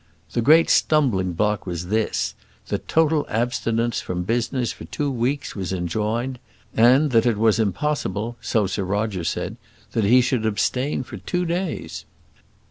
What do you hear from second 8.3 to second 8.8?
so